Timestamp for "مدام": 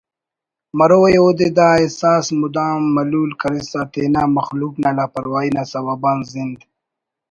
2.41-2.81